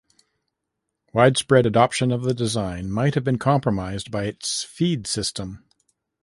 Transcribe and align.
Widespread 1.13 1.67
adoption 1.67 2.11
of 2.11 2.23
the 2.23 2.33
design 2.33 2.91
might 2.91 3.13
have 3.13 3.23
been 3.23 3.37
compromised 3.37 4.09
by 4.09 4.23
its 4.23 4.63
feed 4.63 5.05
system. 5.05 5.63